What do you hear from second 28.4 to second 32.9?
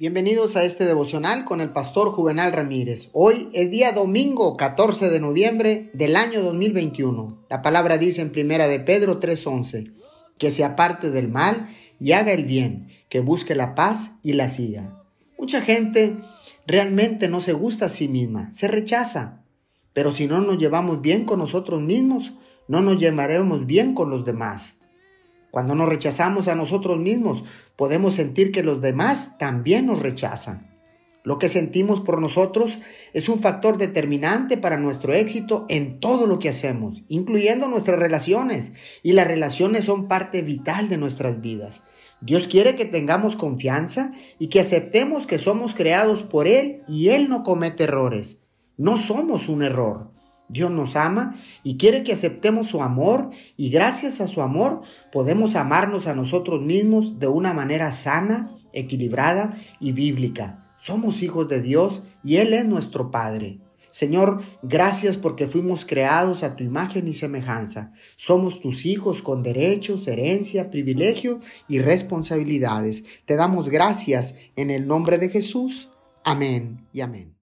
que los demás también nos rechazan. Lo que sentimos por nosotros